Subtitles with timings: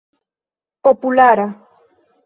[0.83, 1.47] populara